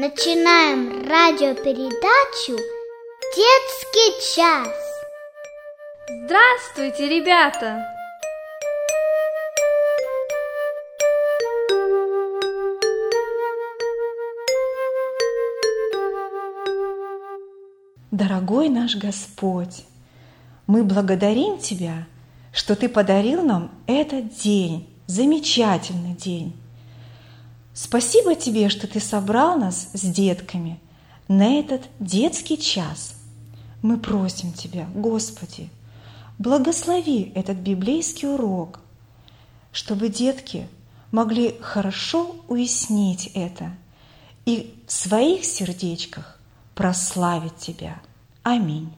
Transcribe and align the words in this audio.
Начинаем 0.00 1.06
радиопередачу 1.06 2.56
«Детский 3.36 4.34
час». 4.34 4.74
Здравствуйте, 6.24 7.06
ребята! 7.06 7.84
Дорогой 18.10 18.70
наш 18.70 18.96
Господь, 18.96 19.84
мы 20.66 20.82
благодарим 20.82 21.58
Тебя, 21.58 22.06
что 22.54 22.74
Ты 22.74 22.88
подарил 22.88 23.42
нам 23.42 23.70
этот 23.86 24.34
день, 24.34 24.88
замечательный 25.06 26.14
день. 26.14 26.59
Спасибо 27.82 28.34
Тебе, 28.34 28.68
что 28.68 28.86
Ты 28.86 29.00
собрал 29.00 29.58
нас 29.58 29.88
с 29.94 30.02
детками 30.02 30.78
на 31.28 31.58
этот 31.58 31.88
детский 31.98 32.58
час. 32.58 33.14
Мы 33.80 33.96
просим 33.96 34.52
Тебя, 34.52 34.86
Господи, 34.94 35.70
благослови 36.38 37.32
этот 37.34 37.56
библейский 37.56 38.28
урок, 38.28 38.80
чтобы 39.72 40.10
детки 40.10 40.68
могли 41.10 41.56
хорошо 41.62 42.36
уяснить 42.48 43.30
это 43.32 43.72
и 44.44 44.78
в 44.86 44.92
своих 44.92 45.46
сердечках 45.46 46.38
прославить 46.74 47.56
Тебя. 47.56 48.02
Аминь. 48.42 48.92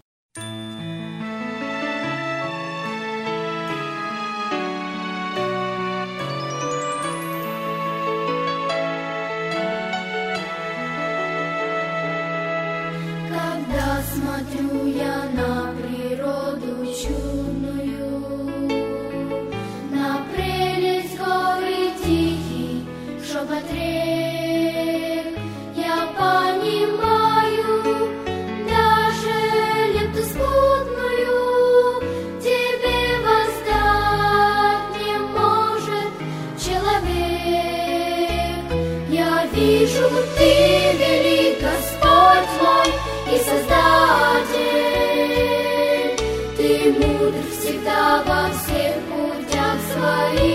Ты 46.63 46.93
мудр 46.93 47.43
всегда 47.51 48.23
во 48.25 48.43
всех 48.51 48.95
путях 49.11 49.79
своих, 49.93 50.53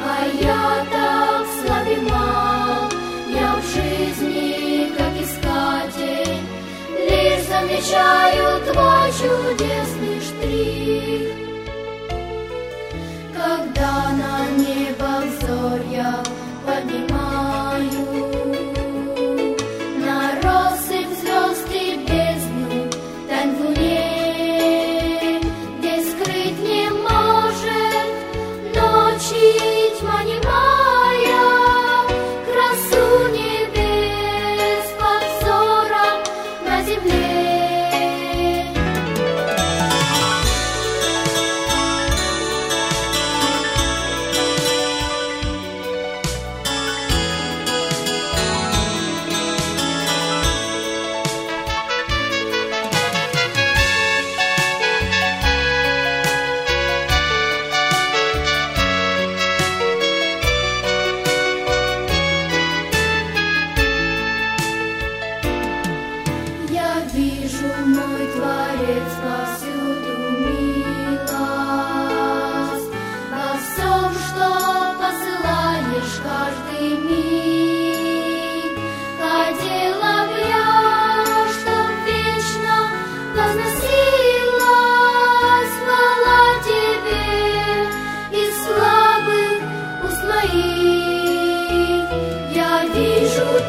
а 0.00 0.24
я 0.40 0.86
так 0.92 1.44
слаб 1.58 1.86
и 1.88 1.96
мал, 2.08 2.88
я 3.34 3.50
в 3.56 3.62
жизни 3.74 4.92
как 4.96 5.14
искатель, 5.20 6.42
лишь 7.10 7.46
замечаю 7.48 8.46
твой 8.72 9.08
чудесный 9.18 10.18
штрих. 10.20 11.34
Когда 13.34 13.94
на 14.12 14.34
небо 14.62 15.12
взор 15.26 15.80
я 15.90 16.23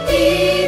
ti. 0.08 0.65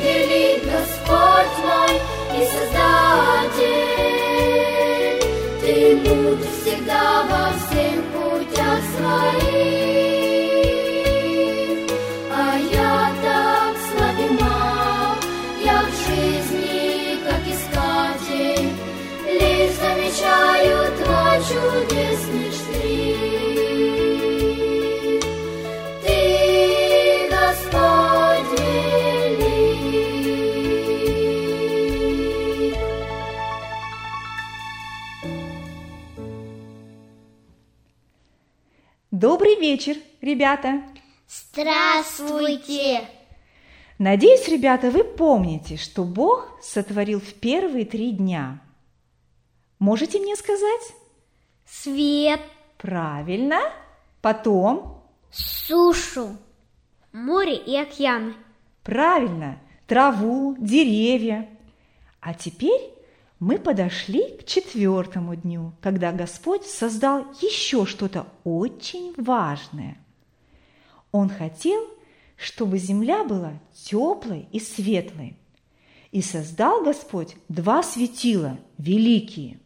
Добрый 39.28 39.60
вечер, 39.60 39.98
ребята! 40.22 40.84
Здравствуйте! 41.28 43.10
Надеюсь, 44.00 44.48
ребята, 44.48 44.90
вы 44.90 45.04
помните, 45.04 45.76
что 45.76 46.06
Бог 46.06 46.58
сотворил 46.62 47.20
в 47.20 47.34
первые 47.34 47.84
три 47.84 48.12
дня. 48.14 48.62
Можете 49.80 50.20
мне 50.20 50.38
сказать? 50.38 50.94
Свет, 51.66 52.40
Правильно. 52.78 53.60
Потом? 54.22 55.04
сушу, 55.30 56.38
море 57.12 57.58
и 57.58 57.76
океаны. 57.76 58.34
Правильно. 58.82 59.60
Траву, 59.88 60.56
деревья. 60.58 61.50
А 62.22 62.34
теперь 62.34 62.97
мы 63.40 63.60
подошли 63.60 64.38
к 64.38 64.46
четвертому 64.46 65.36
дню, 65.36 65.74
когда 65.82 66.12
Господь 66.12 66.66
создал 66.66 67.26
еще 67.42 67.86
что-то 67.86 68.28
очень 68.44 69.14
важное. 69.18 69.98
Он 71.12 71.30
хотел, 71.30 71.82
чтобы 72.36 72.80
земля 72.80 73.24
была 73.24 73.54
теплой 73.74 74.48
и 74.52 74.60
светлой. 74.60 75.38
И 76.12 76.22
создал 76.22 76.84
Господь 76.84 77.36
два 77.48 77.84
светила 77.84 78.58
великие. 78.78 79.60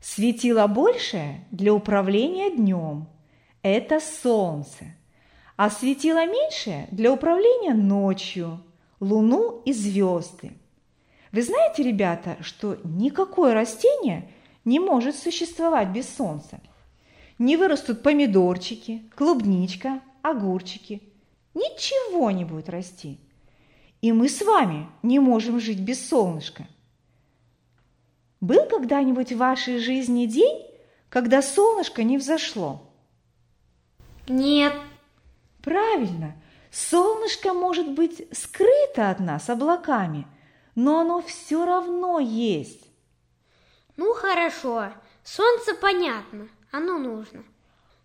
Светило 0.00 0.66
большее 0.66 1.46
для 1.50 1.72
управления 1.72 2.54
днем– 2.54 3.08
это 3.62 4.00
солнце, 4.00 4.94
а 5.56 5.70
светило 5.70 6.26
меньшее 6.26 6.88
для 6.90 7.10
управления 7.12 7.72
ночью– 7.72 8.60
луну 9.00 9.62
и 9.64 9.72
звезды. 9.72 10.52
Вы 11.34 11.42
знаете, 11.42 11.82
ребята, 11.82 12.36
что 12.42 12.78
никакое 12.84 13.54
растение 13.54 14.30
не 14.64 14.78
может 14.78 15.16
существовать 15.16 15.88
без 15.88 16.08
солнца. 16.08 16.60
Не 17.40 17.56
вырастут 17.56 18.04
помидорчики, 18.04 19.02
клубничка, 19.16 20.00
огурчики. 20.22 21.02
ничего 21.54 22.30
не 22.30 22.44
будет 22.44 22.68
расти. 22.68 23.18
И 24.00 24.12
мы 24.12 24.28
с 24.28 24.42
вами 24.42 24.86
не 25.02 25.18
можем 25.18 25.58
жить 25.58 25.80
без 25.80 26.08
солнышка. 26.08 26.68
Был 28.40 28.66
когда-нибудь 28.66 29.32
в 29.32 29.38
вашей 29.38 29.80
жизни 29.80 30.26
день, 30.26 30.64
когда 31.08 31.42
солнышко 31.42 32.04
не 32.04 32.16
взошло? 32.16 32.88
Нет. 34.28 34.72
Правильно, 35.62 36.36
солнышко 36.70 37.54
может 37.54 37.90
быть 37.90 38.24
скрыто 38.30 39.10
от 39.10 39.18
нас 39.18 39.50
облаками, 39.50 40.28
но 40.74 41.00
оно 41.00 41.22
все 41.22 41.64
равно 41.64 42.18
есть. 42.18 42.84
Ну 43.96 44.12
хорошо, 44.14 44.92
солнце 45.22 45.74
понятно, 45.74 46.48
оно 46.70 46.98
нужно. 46.98 47.44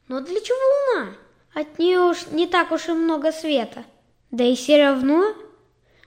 Но 0.07 0.21
для 0.21 0.39
чего 0.39 0.57
луна? 0.98 1.16
От 1.54 1.80
нее 1.80 2.00
уж 2.00 2.27
не 2.27 2.48
так 2.48 2.71
уж 2.71 2.88
и 2.88 2.94
много 2.94 3.31
света. 3.31 3.83
Да 4.31 4.44
и 4.44 4.56
все 4.56 4.83
равно 4.83 5.33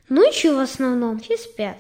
ночью 0.09 0.57
в 0.57 0.59
основном 0.59 1.19
все 1.19 1.37
спят. 1.37 1.77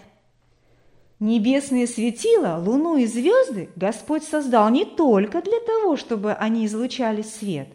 Небесные 1.20 1.86
светила, 1.86 2.56
луну 2.58 2.96
и 2.96 3.06
звезды 3.06 3.70
Господь 3.76 4.24
создал 4.24 4.70
не 4.70 4.84
только 4.84 5.40
для 5.40 5.60
того, 5.60 5.96
чтобы 5.96 6.32
они 6.32 6.66
излучали 6.66 7.22
свет, 7.22 7.68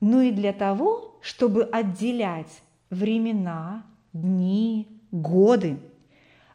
но 0.00 0.22
и 0.22 0.30
для 0.30 0.52
того, 0.52 1.18
чтобы 1.20 1.64
отделять 1.64 2.62
времена, 2.90 3.84
дни, 4.12 4.86
годы. 5.10 5.78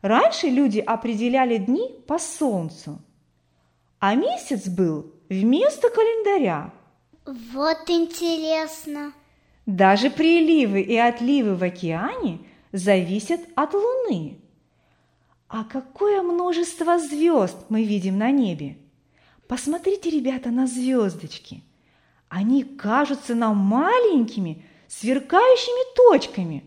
Раньше 0.02 0.48
люди 0.48 0.80
определяли 0.80 1.58
дни 1.58 1.96
по 2.08 2.20
солнцу, 2.20 3.02
а 4.00 4.16
месяц 4.16 4.68
был 4.68 5.14
вместо 5.30 5.90
календаря. 5.90 6.72
Вот 7.26 7.90
интересно. 7.90 9.14
Даже 9.66 10.10
приливы 10.10 10.82
и 10.82 10.96
отливы 10.96 11.56
в 11.56 11.64
океане 11.64 12.40
зависят 12.72 13.42
от 13.56 13.74
Луны. 13.74 14.40
А 15.48 15.64
какое 15.64 16.22
множество 16.22 16.98
звезд 16.98 17.58
мы 17.70 17.84
видим 17.84 18.18
на 18.18 18.32
небе! 18.32 18.78
Посмотрите, 19.48 20.10
ребята, 20.12 20.50
на 20.50 20.68
звездочки. 20.68 21.64
Они 22.30 22.64
кажутся 22.64 23.34
нам 23.36 23.58
маленькими, 23.58 24.64
сверкающими 24.88 25.96
точками, 25.96 26.64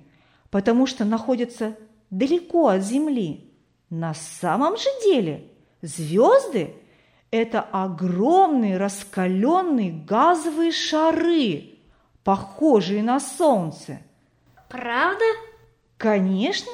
потому 0.50 0.86
что 0.86 1.04
находятся 1.04 1.76
далеко 2.12 2.68
от 2.68 2.82
Земли. 2.82 3.50
На 3.90 4.14
самом 4.14 4.76
же 4.76 4.88
деле 5.02 5.50
звезды– 5.80 6.76
это 7.32 7.60
огромные 7.60 8.76
раскаленные 8.76 9.90
газовые 9.90 10.70
шары, 10.70 11.78
похожие 12.22 13.02
на 13.02 13.18
Солнце. 13.18 14.00
Правда? 14.68 15.24
Конечно, 15.96 16.72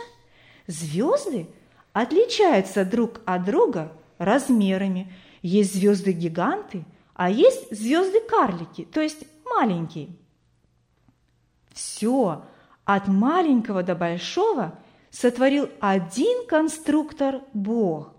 звезды 0.66 1.46
отличаются 1.92 2.84
друг 2.84 3.20
от 3.24 3.44
друга 3.44 3.92
размерами. 4.18 5.12
Есть 5.42 5.74
звезды-гиганты, 5.74 6.84
а 7.14 7.30
есть 7.30 7.70
звезды-карлики, 7.70 8.84
то 8.84 9.00
есть 9.00 9.24
маленькие. 9.44 10.08
Все 11.72 12.44
от 12.84 13.06
маленького 13.06 13.82
до 13.84 13.94
большого 13.94 14.78
сотворил 15.10 15.68
один 15.80 16.46
конструктор 16.46 17.42
Бог. 17.52 18.14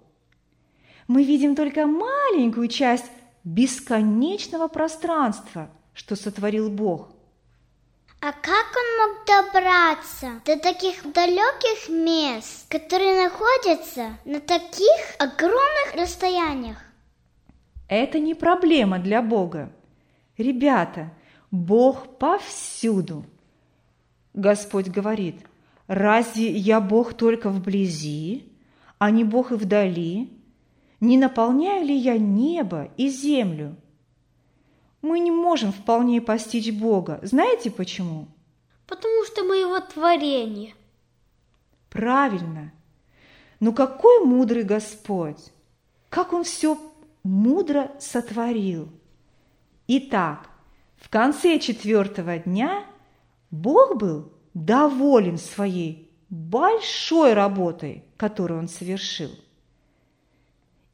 Мы 1.07 1.23
видим 1.23 1.55
только 1.55 1.87
маленькую 1.87 2.67
часть 2.67 3.11
бесконечного 3.43 4.67
пространства, 4.67 5.69
что 5.93 6.15
сотворил 6.15 6.69
Бог– 6.69 7.09
а 8.21 8.33
как 8.33 8.67
он 8.75 8.97
мог 8.99 9.25
добраться 9.25 10.41
до 10.43 10.59
таких 10.59 11.09
далеких 11.13 11.87
мест, 11.87 12.67
которые 12.67 13.23
находятся 13.23 14.17
на 14.25 14.41
таких 14.41 15.15
огромных 15.19 15.95
расстояниях? 15.95 16.77
Это 17.87 18.19
не 18.19 18.33
проблема 18.33 18.99
для 18.99 19.21
Бога. 19.21 19.71
Ребята, 20.37 21.13
Бог 21.49 22.17
повсюду. 22.17 23.23
Господь 24.33 24.89
говорит, 24.89 25.45
разве 25.89 26.51
я 26.51 26.79
Бог 26.79 27.15
только 27.15 27.49
вблизи, 27.49 28.45
а 28.99 29.09
не 29.09 29.23
Бог 29.23 29.51
и 29.51 29.55
вдали? 29.55 30.29
Не 30.99 31.17
наполняю 31.17 31.85
ли 31.85 31.95
я 31.95 32.17
небо 32.17 32.91
и 32.95 33.09
землю? 33.09 33.75
Мы 35.01 35.19
не 35.19 35.31
можем 35.31 35.71
вполне 35.71 36.21
постичь 36.21 36.71
Бога. 36.71 37.19
Знаете 37.23 37.71
почему? 37.71 38.27
Потому 38.85 39.25
что 39.25 39.43
мы 39.43 39.57
Его 39.57 39.79
творение. 39.79 40.75
Правильно. 41.89 42.71
Но 43.59 43.73
какой 43.73 44.23
мудрый 44.23 44.63
Господь! 44.63 45.51
Как 46.09 46.33
Он 46.33 46.43
все 46.43 46.77
мудро 47.23 47.91
сотворил! 47.99 48.89
Итак, 49.87 50.49
в 50.97 51.09
конце 51.09 51.57
четвертого 51.57 52.37
дня 52.37 52.85
Бог 53.49 53.97
был 53.97 54.31
доволен 54.53 55.37
своей 55.37 56.11
большой 56.29 57.33
работой, 57.33 58.03
которую 58.17 58.59
Он 58.59 58.67
совершил. 58.67 59.31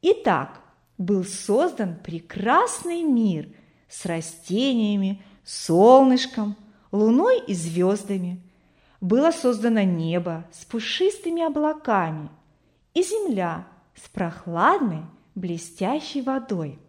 Итак, 0.01 0.61
был 0.97 1.23
создан 1.23 1.95
прекрасный 2.03 3.03
мир– 3.03 3.49
с 3.95 4.05
растениями, 4.05 5.23
солнышком, 5.45 6.55
луной 6.91 7.39
и 7.39 7.53
звездами. 7.53 8.41
Было 8.99 9.31
создано 9.31 9.83
небо 9.83 10.45
с 10.51 10.65
пушистыми 10.65 11.43
облаками 11.43 12.29
и 12.93 13.03
земля 13.03 13.67
с 13.95 14.09
прохладной, 14.09 15.03
блестящей 15.35 16.21
водой. 16.21 16.79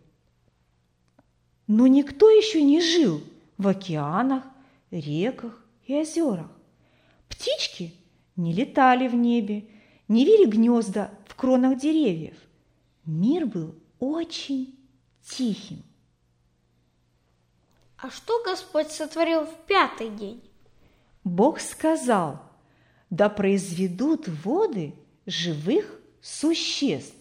Но 1.67 1.87
никто 1.87 2.29
еще 2.29 2.63
не 2.63 2.81
жил 2.81 3.21
в 3.59 3.69
океанах, 3.69 4.45
реках 4.91 5.65
и 5.85 5.95
озерах. 5.95 6.51
Птички 7.28 7.94
не 8.37 8.52
летали 8.52 9.08
в 9.08 9.14
небе, 9.14 9.69
не 10.08 10.25
вели 10.25 10.46
гнезда 10.46 11.11
в 11.26 11.34
кронах 11.34 11.78
деревьев. 11.78 12.37
Мир 13.05 13.46
был 13.46 13.75
очень 13.99 14.78
тихим. 15.23 15.82
А 17.99 18.11
что 18.11 18.43
Господь 18.44 18.90
сотворил 18.90 19.46
в 19.46 19.55
пятый 19.67 20.10
день? 20.10 20.43
Бог 21.24 21.60
сказал, 21.60 22.43
да 23.10 23.29
произведут 23.29 24.29
воды 24.29 24.94
живых 25.24 26.01
существ, 26.20 27.15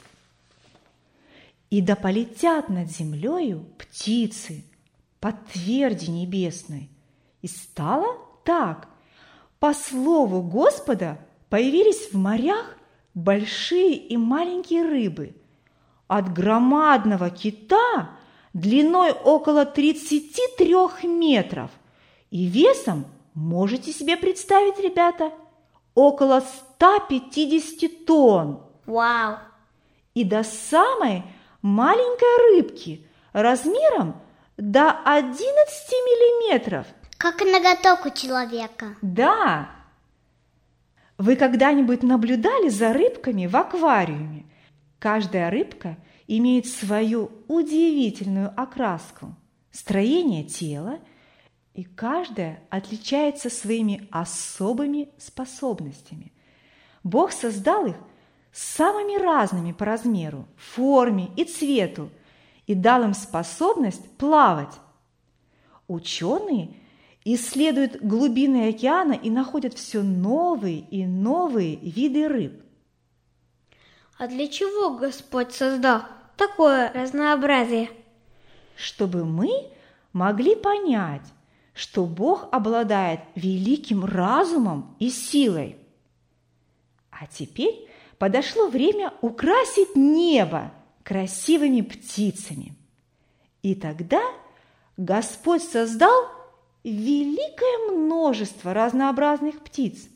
и 1.70 1.82
да 1.82 1.96
полетят 1.96 2.70
над 2.70 2.90
землею 2.90 3.66
птицы 3.78 4.64
по 5.20 5.32
тверди 5.32 6.10
небесной. 6.10 6.90
И 7.42 7.48
стало 7.48 8.18
так. 8.44 8.88
По 9.66 9.74
слову 9.74 10.44
Господа 10.44 11.18
появились 11.50 12.12
в 12.12 12.18
морях 12.20 12.78
большие 13.16 13.96
и 13.96 14.16
маленькие 14.16 14.84
рыбы. 14.84 15.36
От 16.06 16.32
громадного 16.32 17.32
кита– 17.32 18.12
длиной 18.54 19.12
около 19.12 19.66
33 19.66 21.08
метров 21.08 21.72
и 22.30 22.46
весом, 22.46 23.08
можете 23.34 23.92
себе 23.92 24.18
представить, 24.18 24.80
ребята, 24.80 25.32
около 25.96 26.44
150 26.76 28.06
тонн. 28.06 28.62
Вау! 28.86 29.40
И 30.14 30.24
до 30.24 30.44
самой 30.44 31.24
маленькой 31.64 32.52
рыбки 32.54 33.08
размером 33.34 34.22
до 34.58 34.92
11 34.92 35.42
миллиметров. 35.42 36.86
Как 37.18 37.42
ноготок 37.42 38.06
у 38.06 38.10
человека. 38.10 38.96
Да. 39.02 39.70
Вы 41.18 41.36
когда-нибудь 41.36 42.04
наблюдали 42.04 42.70
за 42.70 42.92
рыбками 42.94 43.48
в 43.48 43.56
аквариуме? 43.56 44.46
Каждая 45.00 45.50
рыбка 45.50 45.98
имеет 46.28 46.68
свою 46.68 47.32
удивительную 47.48 48.54
окраску, 48.56 49.36
строение 49.72 50.44
тела, 50.44 51.00
и 51.74 51.84
каждая 51.84 52.64
отличается 52.70 53.50
своими 53.50 54.08
особыми 54.12 55.10
способностями. 55.18 56.32
Бог 57.04 57.32
создал 57.32 57.86
их 57.86 57.96
самыми 58.52 59.22
разными 59.22 59.74
по 59.74 59.86
размеру, 59.86 60.48
форме 60.58 61.30
и 61.36 61.44
цвету 61.44 62.10
и 62.66 62.74
дал 62.74 63.04
им 63.04 63.14
способность 63.14 64.10
плавать. 64.18 64.74
Ученые 65.88 66.76
исследуют 67.26 68.02
глубины 68.02 68.70
океана 68.70 69.14
и 69.14 69.30
находят 69.30 69.74
все 69.74 70.04
новые 70.04 70.80
и 70.80 71.06
новые 71.06 71.76
виды 71.76 72.28
рыб. 72.28 72.64
А 74.18 74.28
для 74.28 74.48
чего 74.48 74.96
Господь 74.96 75.52
создал 75.52 76.04
такое 76.38 76.94
разнообразие? 76.94 77.90
Чтобы 78.78 79.26
мы 79.26 79.50
могли 80.14 80.56
понять, 80.56 81.26
что 81.74 82.06
Бог 82.06 82.48
обладает 82.54 83.22
великим 83.34 84.06
разумом 84.06 84.96
и 85.00 85.10
силой. 85.10 85.78
А 87.10 87.28
теперь 87.28 87.90
подошло 88.18 88.68
время 88.68 89.12
украсить 89.22 89.96
небо 89.96 90.72
красивыми 91.04 91.82
птицами. 91.82 92.76
И 93.62 93.76
тогда 93.76 94.22
Господь 94.96 95.64
создал 95.64 96.35
великое 96.92 97.92
множество 97.92 98.74
разнообразных 98.74 99.64
птиц. 99.64 100.08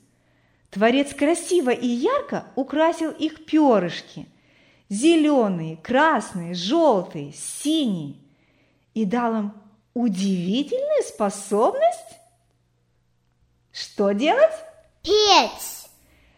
Творец 0.69 1.13
красиво 1.13 1.71
и 1.71 1.87
ярко 1.87 2.45
украсил 2.55 3.11
их 3.11 3.45
перышки– 3.45 4.27
зеленые, 4.89 5.77
красные, 5.77 6.53
желтые, 6.53 7.33
синие– 7.33 8.15
и 8.93 9.05
дал 9.05 9.35
им 9.35 9.53
удивительную 9.93 11.03
способность. 11.03 12.17
Что 13.71 14.11
делать? 14.11 14.53
Петь! 15.01 15.89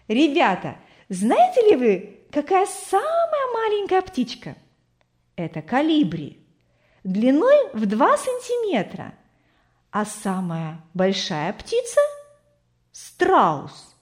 Ребята, 0.08 0.78
знаете 1.10 1.62
ли 1.70 1.76
вы, 1.76 2.20
какая 2.32 2.68
самая 2.68 3.54
маленькая 3.54 4.02
птичка? 4.02 4.56
Это 5.36 5.62
калибри, 5.62 6.46
длиной 7.04 7.72
в 7.74 7.86
2 7.86 8.18
сантиметра. 8.18 9.16
А 9.92 10.06
самая 10.06 10.82
большая 10.94 11.52
птица– 11.52 12.00
страус, 12.94 13.94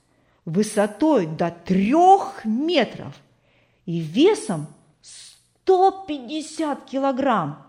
высотой 0.45 1.25
до 1.25 1.49
трех 1.49 2.45
метров 2.45 3.15
и 3.87 3.99
весом 3.99 4.67
150 5.01 6.85
килограмм. 6.85 7.65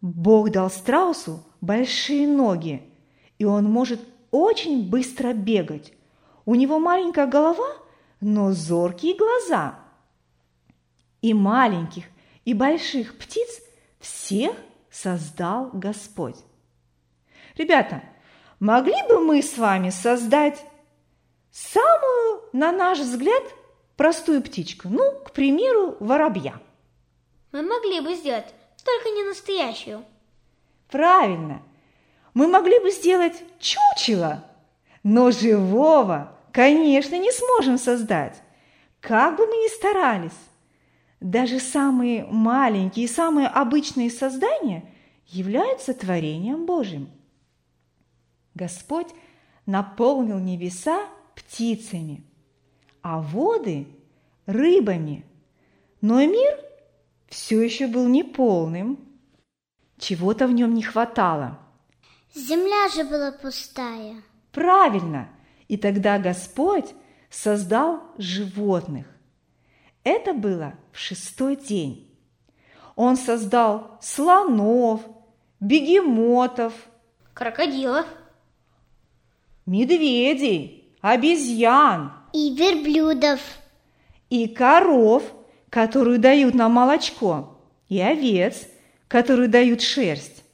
Бог 0.00 0.52
дал 0.52 0.70
страусу 0.70 1.42
большие 1.60 2.28
ноги, 2.28 2.88
и 3.38 3.44
он 3.44 3.64
может 3.64 4.00
очень 4.30 4.88
быстро 4.88 5.32
бегать. 5.32 5.92
У 6.44 6.54
него 6.54 6.78
маленькая 6.78 7.26
голова, 7.26 7.76
но 8.20 8.52
зоркие 8.52 9.16
глаза. 9.16 9.80
И 11.22 11.34
маленьких, 11.34 12.04
и 12.44 12.54
больших 12.54 13.18
птиц 13.18 13.60
всех 13.98 14.54
создал 14.92 15.70
Господь. 15.72 16.36
Ребята, 17.56 18.02
могли 18.60 18.96
бы 19.08 19.20
мы 19.20 19.42
с 19.42 19.58
вами 19.58 19.90
создать 19.90 20.64
самую, 21.50 22.42
на 22.52 22.72
наш 22.72 22.98
взгляд, 22.98 23.42
простую 23.96 24.42
птичку? 24.42 24.88
Ну, 24.88 25.12
к 25.24 25.32
примеру, 25.32 25.96
воробья. 26.00 26.60
Мы 27.52 27.62
могли 27.62 28.00
бы 28.00 28.14
сделать 28.14 28.46
только 28.84 29.10
не 29.10 29.24
настоящую. 29.24 30.04
Правильно. 30.90 31.62
Мы 32.34 32.48
могли 32.48 32.78
бы 32.78 32.90
сделать 32.90 33.42
чучело, 33.58 34.44
но 35.02 35.30
живого, 35.30 36.38
конечно, 36.50 37.18
не 37.18 37.30
сможем 37.30 37.76
создать, 37.76 38.42
как 39.00 39.36
бы 39.36 39.46
мы 39.46 39.56
ни 39.56 39.68
старались. 39.74 40.32
Даже 41.20 41.60
самые 41.60 42.24
маленькие 42.24 43.04
и 43.04 43.08
самые 43.08 43.48
обычные 43.48 44.10
создания 44.10 44.90
являются 45.26 45.94
творением 45.94 46.64
Божьим. 46.64 47.10
Господь 48.54 49.08
наполнил 49.66 50.38
небеса 50.38 51.06
птицами, 51.34 52.22
а 53.02 53.20
воды– 53.20 53.86
рыбами. 54.46 55.24
Но 56.00 56.24
мир 56.24 56.58
все 57.28 57.62
еще 57.62 57.86
был 57.86 58.08
неполным. 58.08 58.98
Чего-то 59.98 60.46
в 60.46 60.52
нем 60.52 60.74
не 60.74 60.82
хватало. 60.82 61.58
Земля 62.34 62.88
же 62.88 63.04
была 63.04 63.30
пустая. 63.32 64.22
Правильно. 64.50 65.28
И 65.68 65.76
тогда 65.76 66.18
Господь 66.18 66.92
создал 67.30 68.02
животных. 68.18 69.06
Это 70.04 70.34
было 70.34 70.74
в 70.90 70.98
шестой 70.98 71.56
день. 71.56 72.10
Он 72.96 73.16
создал 73.16 73.98
слонов, 74.02 75.02
бегемотов, 75.60 76.74
крокодилов, 77.32 78.06
медведей, 79.72 80.94
обезьян 81.00 82.12
и 82.32 82.54
верблюдов, 82.54 83.40
и 84.30 84.46
коров– 84.46 85.24
которую 85.72 86.18
дают 86.18 86.54
нам 86.54 86.72
молочко, 86.72 87.58
и 87.88 87.98
овец, 87.98 88.68
которые 89.08 89.48
дают 89.48 89.80
шерсть. 89.80 90.44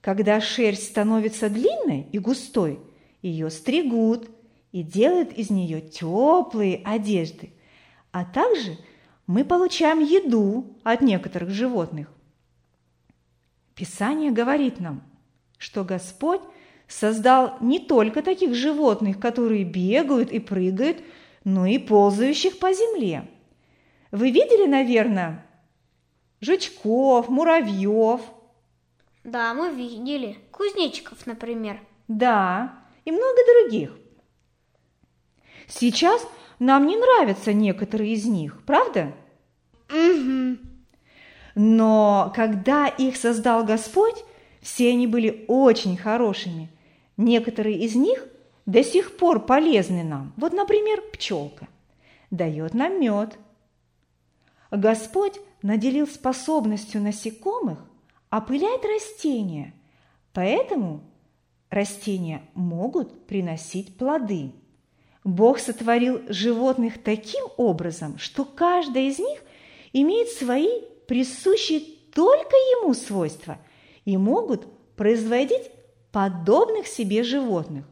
Когда 0.00 0.40
шерсть 0.40 0.88
становится 0.88 1.48
длинной 1.48 2.08
и 2.10 2.18
густой, 2.18 2.80
ее 3.22 3.48
стригут 3.50 4.28
и 4.72 4.82
делают 4.82 5.32
из 5.32 5.50
нее 5.50 5.80
теплые 5.80 6.82
одежды. 6.84 7.52
А 8.10 8.24
также 8.24 8.76
мы 9.28 9.44
получаем 9.44 10.00
еду 10.00 10.76
от 10.82 11.00
некоторых 11.00 11.50
животных. 11.50 12.12
Писание 13.76 14.32
говорит 14.32 14.80
нам, 14.80 15.04
что 15.58 15.84
Господь 15.84 16.40
создал 16.88 17.56
не 17.60 17.78
только 17.78 18.22
таких 18.22 18.54
животных, 18.54 19.18
которые 19.20 19.64
бегают 19.64 20.30
и 20.30 20.38
прыгают, 20.38 20.98
но 21.44 21.66
и 21.66 21.78
ползающих 21.78 22.58
по 22.58 22.72
земле– 22.72 23.28
вы 24.16 24.30
видели, 24.30 24.66
наверное, 24.66 25.44
жучков, 26.40 27.28
муравьев? 27.28 28.20
Да, 29.24 29.52
мы 29.52 29.74
видели. 29.74 30.38
Кузнечиков, 30.52 31.26
например. 31.26 31.80
Да, 32.08 32.78
и 33.04 33.10
много 33.10 33.36
других. 33.52 33.92
Сейчас 35.66 36.26
нам 36.60 36.86
не 36.86 36.96
нравятся 36.96 37.52
некоторые 37.52 38.12
из 38.12 38.24
них, 38.24 38.62
правда? 38.64 39.12
Угу. 39.90 40.58
Но 41.56 42.32
когда 42.34 42.86
их 42.86 43.16
создал 43.16 43.64
Господь, 43.64 44.24
все 44.62 44.90
они 44.92 45.06
были 45.06 45.44
очень 45.48 45.96
хорошими. 45.96 46.70
Некоторые 47.16 47.78
из 47.78 47.94
них 47.94 48.26
до 48.66 48.82
сих 48.82 49.16
пор 49.16 49.46
полезны 49.46 50.04
нам. 50.04 50.32
Вот, 50.36 50.52
например, 50.52 51.02
пчелка 51.12 51.68
дает 52.30 52.74
нам 52.74 53.00
мед– 53.00 53.38
Господь 54.70 55.40
наделил 55.62 56.06
способностью 56.06 57.00
насекомых 57.00 57.78
опылять 58.30 58.84
растения, 58.84 59.74
поэтому 60.32 61.02
растения 61.70 62.42
могут 62.54 63.26
приносить 63.26 63.96
плоды. 63.96 64.52
Бог 65.24 65.58
сотворил 65.58 66.20
животных 66.28 67.02
таким 67.02 67.44
образом, 67.56 68.18
что 68.18 68.44
каждая 68.44 69.04
из 69.04 69.18
них 69.18 69.42
имеет 69.92 70.28
свои 70.28 70.82
присущие 71.08 71.80
только 72.12 72.56
ему 72.80 72.94
свойства 72.94 73.58
и 74.04 74.16
могут 74.16 74.66
производить 74.94 75.70
подобных 76.16 76.86
себе 76.86 77.22
животных. 77.22 77.84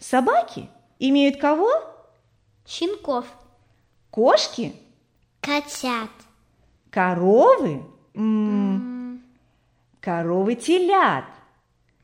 Собаки 0.00 0.68
имеют 0.98 1.36
кого? 1.36 1.70
Щенков. 2.66 3.24
Кошки 4.10 4.74
Котят. 5.40 6.10
Коровы? 6.90 7.84
М-м. 8.14 9.22
Коровы 10.00 10.56
телят. 10.56 11.26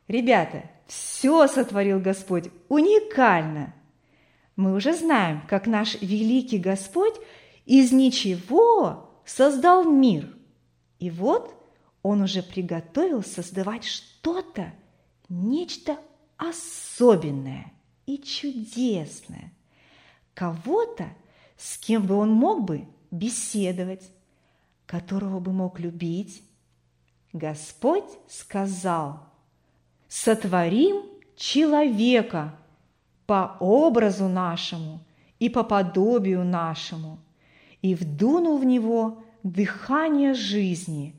Ребята, 0.07 0.63
все 0.87 1.49
сотворил 1.49 1.99
Господь 1.99 2.49
уникально. 2.69 3.73
Мы 4.55 4.73
уже 4.73 4.93
знаем, 4.93 5.41
как 5.49 5.67
наш 5.67 5.95
великий 5.95 6.57
Господь 6.57 7.15
из 7.65 7.91
ничего 7.91 9.09
создал 9.25 9.83
мир. 9.83 10.33
И 10.99 11.09
вот 11.11 11.53
он 12.01 12.21
уже 12.21 12.41
приготовил 12.41 13.23
создавать 13.23 13.83
что-то, 13.83 14.71
нечто 15.33 15.97
особенное 16.37 17.73
и 18.05 18.17
чудесное. 18.17 19.51
Кого-то, 20.33 21.07
с 21.57 21.77
кем 21.77 22.05
бы 22.05 22.15
он 22.15 22.31
мог 22.31 22.65
бы 22.65 22.87
беседовать, 23.11 24.09
которого 24.85 25.39
бы 25.39 25.51
мог 25.51 25.79
любить, 25.79 26.43
Господь 27.31 28.05
сказал, 28.27 29.25
сотворим 30.07 31.03
человека 31.35 32.55
по 33.25 33.57
образу 33.59 34.27
нашему 34.27 34.99
и 35.39 35.49
по 35.49 35.63
подобию 35.63 36.43
нашему, 36.43 37.19
и 37.81 37.95
вдунул 37.95 38.57
в 38.57 38.65
него 38.65 39.23
дыхание 39.41 40.33
жизни, 40.33 41.15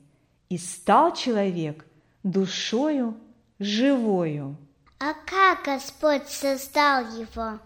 и 0.49 0.57
стал 0.57 1.15
человек 1.15 1.85
душою 2.23 3.17
живою. 3.59 4.57
А 4.99 5.13
как 5.13 5.65
Господь 5.65 6.29
создал 6.29 7.05
его? 7.05 7.59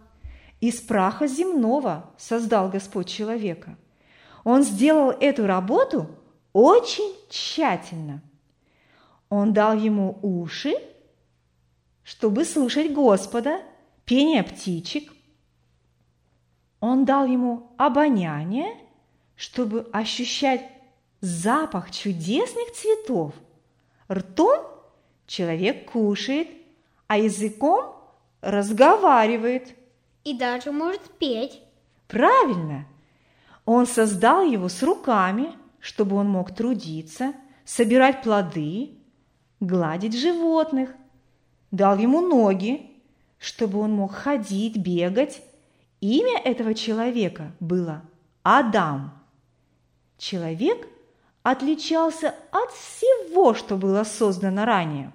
Из 0.61 0.81
праха 0.81 1.27
земного 1.27 2.11
создал 2.17 2.69
Господь 2.69 3.09
человека– 3.09 3.77
он 4.51 4.63
сделал 4.63 5.11
эту 5.11 5.47
работу 5.47 6.09
очень 6.55 7.15
тщательно. 7.29 8.23
Он 9.29 9.53
дал 9.53 9.77
ему 9.77 10.19
уши, 10.23 10.73
чтобы 12.03 12.47
слушать 12.47 12.91
Господа, 12.95 13.61
пение 14.07 14.43
птичек. 14.43 15.13
Он 16.81 17.05
дал 17.05 17.27
ему 17.27 17.73
обоняние, 17.77 18.75
чтобы 19.37 19.87
ощущать 19.93 20.65
запах 21.21 21.91
чудесных 21.91 22.73
цветов. 22.73 23.35
Ртом 24.11 24.65
человек 25.29 25.93
кушает, 25.93 26.49
а 27.07 27.19
языком 27.19 27.95
разговаривает. 28.41 29.77
И 30.25 30.37
даже 30.37 30.73
может 30.73 31.03
петь. 31.19 31.61
Правильно. 32.09 32.87
Он 33.65 33.87
создал 33.87 34.43
его 34.43 34.69
с 34.69 34.83
руками, 34.83 35.53
чтобы 35.79 36.17
он 36.17 36.29
мог 36.29 36.55
трудиться, 36.55 37.35
собирать 37.65 38.23
плоды, 38.23 38.99
гладить 39.61 40.19
животных. 40.19 40.91
Дал 41.71 41.99
ему 41.99 42.21
ноги, 42.21 42.91
чтобы 43.39 43.79
он 43.79 43.93
мог 43.93 44.13
ходить, 44.13 44.79
бегать. 44.79 45.43
Имя 46.01 46.41
этого 46.41 46.75
человека 46.75 47.53
было 47.61 48.03
Адам. 48.43 49.13
Человек 50.17 50.89
отличался 51.43 52.35
от 52.51 52.71
всего, 52.73 53.55
что 53.55 53.77
было 53.77 54.05
создано 54.05 54.65
ранее. 54.65 55.13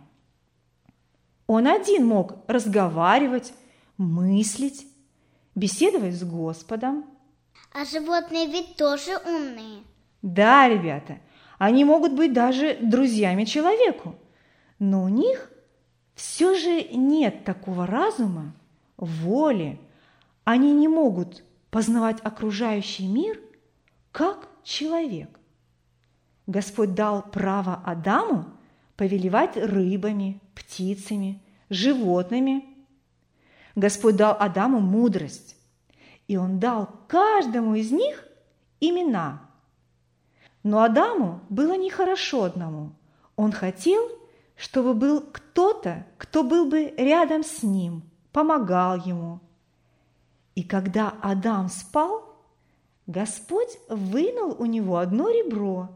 Он 1.47 1.67
один 1.67 2.05
мог 2.05 2.37
разговаривать, 2.47 3.53
мыслить, 3.97 4.87
беседовать 5.55 6.15
с 6.15 6.23
Господом. 6.23 7.05
А 7.73 7.85
животные 7.85 8.47
ведь 8.47 8.75
тоже 8.75 9.17
умные. 9.25 9.83
Да, 10.21 10.69
ребята, 10.69 11.19
они 11.57 11.83
могут 11.83 12.13
быть 12.13 12.33
даже 12.33 12.77
друзьями 12.81 13.45
человеку, 13.45 14.15
но 14.79 15.03
у 15.03 15.09
них 15.09 15.51
все 16.15 16.55
же 16.55 16.83
нет 16.83 17.43
такого 17.43 17.85
разума, 17.87 18.53
воли. 18.97 19.79
Они 20.43 20.71
не 20.73 20.87
могут 20.87 21.43
познавать 21.71 22.17
окружающий 22.23 23.07
мир, 23.07 23.39
как 24.11 24.47
человек. 24.63 25.39
Господь 26.47 26.93
дал 26.93 27.23
право 27.23 27.81
Адаму 27.85 28.45
повелевать 28.97 29.57
рыбами, 29.57 30.41
птицами, 30.55 31.41
животными. 31.69 32.65
Господь 33.75 34.15
дал 34.15 34.35
Адаму 34.39 34.79
мудрость, 34.79 35.55
и 36.27 36.37
он 36.37 36.59
дал 36.59 36.89
каждому 37.07 37.75
из 37.75 37.91
них 37.91 38.27
имена. 38.79 39.49
Но 40.63 40.81
Адаму 40.81 41.41
было 41.49 41.75
нехорошо 41.75 42.43
одному. 42.43 42.91
Он 43.35 43.51
хотел, 43.51 44.01
чтобы 44.55 44.93
был 44.93 45.21
кто-то, 45.21 46.05
кто 46.17 46.43
был 46.43 46.69
бы 46.69 46.93
рядом 46.97 47.43
с 47.43 47.63
ним, 47.63 48.03
помогал 48.31 48.97
ему. 48.97 49.39
И 50.55 50.63
когда 50.63 51.15
Адам 51.21 51.67
спал, 51.69 52.33
Господь 53.07 53.77
вынул 53.89 54.55
у 54.57 54.65
него 54.65 54.97
одно 54.97 55.29
ребро 55.29 55.89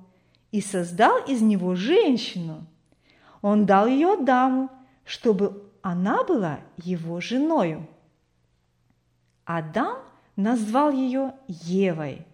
и 0.51 0.61
создал 0.61 1.23
из 1.25 1.41
него 1.41 1.75
женщину. 1.75 2.65
Он 3.49 3.65
дал 3.65 3.87
ее 3.87 4.15
Адаму, 4.15 4.69
чтобы 5.05 5.71
она 5.81 6.25
была 6.25 6.59
его 6.75 7.21
женою. 7.21 7.87
Адам 9.45 9.99
назвал 10.35 10.91
ее 10.91 11.31
Евой. 11.47 12.27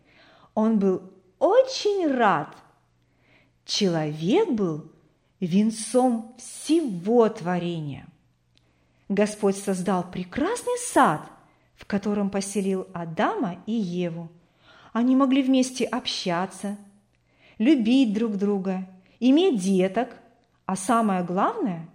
Он 0.56 0.80
был 0.80 1.04
очень 1.38 2.12
рад. 2.12 2.56
Человек 3.64 4.50
был 4.54 4.92
венцом 5.40 6.34
всего 6.40 7.30
творения. 7.30 8.08
Господь 9.08 9.58
создал 9.58 10.10
прекрасный 10.10 10.80
сад, 10.80 11.30
в 11.76 11.86
котором 11.86 12.32
поселил 12.32 12.88
Адама 12.92 13.58
и 13.68 13.74
Еву. 13.74 14.32
Они 14.94 15.16
могли 15.16 15.44
вместе 15.44 15.86
общаться, 15.86 16.76
любить 17.60 18.16
друг 18.16 18.36
друга, 18.36 18.88
иметь 19.20 19.62
деток, 19.62 20.18
а 20.66 20.76
самое 20.76 21.24
главное, 21.24 21.90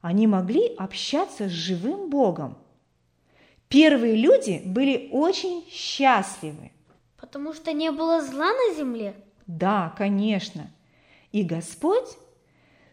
они 0.00 0.26
могли 0.26 0.74
общаться 0.76 1.48
с 1.48 1.52
живым 1.52 2.10
Богом. 2.10 2.58
Первые 3.68 4.16
люди 4.16 4.62
были 4.64 5.08
очень 5.12 5.64
счастливы. 5.70 6.72
Потому 7.16 7.52
что 7.54 7.72
не 7.72 7.90
было 7.92 8.20
зла 8.22 8.52
на 8.52 8.74
земле? 8.74 9.14
Да, 9.46 9.94
конечно. 9.96 10.70
И 11.32 11.42
Господь 11.42 12.16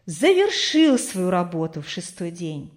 завершил 0.06 0.98
свою 0.98 1.30
работу 1.30 1.82
в 1.82 1.90
шестой 1.90 2.32
день. 2.32 2.72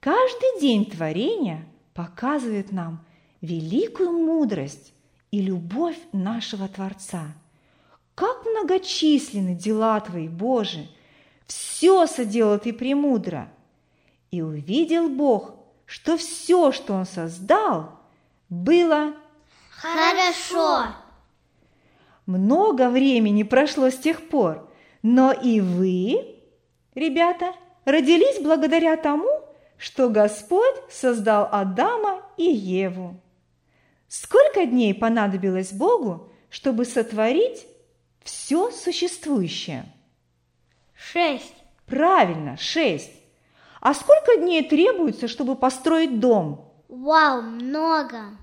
Каждый 0.00 0.60
день 0.60 0.84
творения 0.84 1.64
показывает 1.94 2.72
нам 2.72 3.04
великую 3.40 4.12
мудрость 4.12 4.92
и 5.30 5.40
любовь 5.40 5.96
нашего 6.12 6.68
Творца. 6.68 7.34
Как 8.14 8.44
многочисленны 8.44 9.54
дела 9.54 9.98
Твои, 10.00 10.28
Боже! 10.28 10.88
Все 11.46 12.06
соделал 12.06 12.58
Ты 12.58 12.72
премудро. 12.72 13.48
И 14.30 14.42
увидел 14.42 15.08
Бог, 15.08 15.54
что 15.86 16.16
все, 16.16 16.72
что 16.72 16.94
Он 16.94 17.06
создал, 17.06 18.00
было 18.48 19.14
хорошо. 19.70 20.86
Много 22.26 22.88
времени 22.88 23.42
прошло 23.42 23.90
с 23.90 23.96
тех 23.96 24.28
пор, 24.28 24.68
но 25.02 25.32
и 25.32 25.60
вы, 25.60 26.40
ребята, 26.94 27.52
родились 27.84 28.42
благодаря 28.42 28.96
тому, 28.96 29.28
что 29.76 30.08
Господь 30.08 30.74
создал 30.90 31.48
Адама 31.52 32.22
и 32.38 32.44
Еву. 32.44 33.20
Сколько 34.08 34.64
дней 34.64 34.94
понадобилось 34.94 35.72
Богу, 35.72 36.30
чтобы 36.48 36.84
сотворить 36.84 37.66
все 38.22 38.70
существующее? 38.70 39.84
Шесть. 41.12 41.54
Правильно, 41.86 42.56
шесть. 42.56 43.12
А 43.80 43.92
сколько 43.94 44.36
дней 44.36 44.66
требуется, 44.66 45.28
чтобы 45.28 45.56
построить 45.56 46.18
дом? 46.18 46.72
Вау, 46.88 47.42
много. 47.42 48.36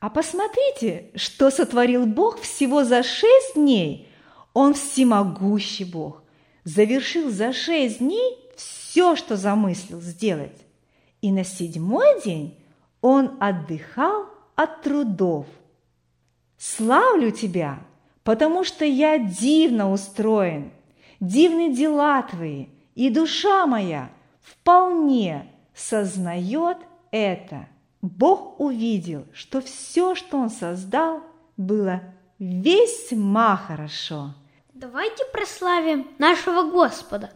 А 0.00 0.08
посмотрите, 0.08 1.10
что 1.14 1.50
сотворил 1.50 2.06
Бог 2.06 2.40
всего 2.40 2.84
за 2.84 3.02
шесть 3.02 3.54
дней. 3.54 4.08
Он 4.54 4.74
всемогущий 4.74 5.84
Бог. 5.84 6.22
Завершил 6.64 7.30
за 7.30 7.52
шесть 7.52 7.98
дней 7.98 8.38
все, 8.56 9.14
что 9.16 9.36
замыслил 9.36 10.00
сделать. 10.00 10.56
И 11.20 11.30
на 11.30 11.44
седьмой 11.44 12.22
день 12.22 12.58
он 13.00 13.36
отдыхал 13.40 14.26
от 14.54 14.82
трудов. 14.82 15.46
Славлю 16.56 17.30
тебя, 17.30 17.80
потому 18.24 18.64
что 18.64 18.84
я 18.84 19.18
дивно 19.18 19.92
устроен, 19.92 20.72
дивны 21.20 21.74
дела 21.74 22.22
твои, 22.22 22.66
и 22.94 23.10
душа 23.10 23.66
моя 23.66 24.10
вполне 24.40 25.50
сознает 25.74 26.78
это. 27.10 27.68
Бог 28.02 28.60
увидел, 28.60 29.26
что 29.32 29.60
все, 29.60 30.14
что 30.14 30.38
Он 30.38 30.50
создал, 30.50 31.22
было 31.56 32.02
весьма 32.38 33.56
хорошо. 33.56 34.34
Давайте 34.72 35.24
прославим 35.32 36.08
нашего 36.18 36.70
Господа. 36.70 37.30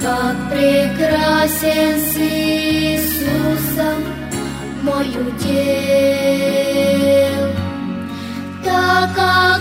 Как 0.00 0.36
прекрасен 0.50 1.94
с 1.98 2.16
Иисусом 2.18 3.98
мой 4.82 5.08
удел. 5.08 6.15
Так 9.14 9.55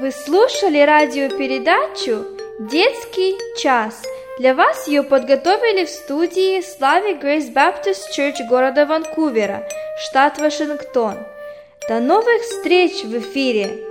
Вы 0.00 0.12
слушали 0.12 0.78
радиопередачу 0.78 2.24
«Детский 2.58 3.36
час». 3.58 4.02
Для 4.38 4.54
вас 4.54 4.88
ее 4.88 5.02
подготовили 5.02 5.84
в 5.84 5.90
студии 5.90 6.62
Слави 6.62 7.12
Грейс 7.12 7.50
Баптист 7.50 8.08
Church 8.18 8.48
города 8.48 8.86
Ванкувера, 8.86 9.68
штат 9.98 10.38
Вашингтон. 10.38 11.16
До 11.86 12.00
новых 12.00 12.40
встреч 12.40 13.04
в 13.04 13.18
эфире! 13.18 13.89